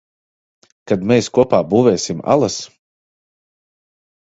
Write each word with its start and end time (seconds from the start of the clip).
Kad 0.91 1.03
mēs 1.11 1.29
kopā 1.35 1.59
būvēsim 1.75 2.25
alas? 2.37 2.59